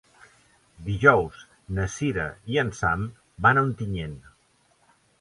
Dijous 0.87 1.43
na 1.79 1.87
Cira 1.97 2.27
i 2.55 2.59
en 2.65 2.75
Sam 2.81 3.07
van 3.47 3.63
a 3.63 3.67
Ontinyent. 3.71 4.21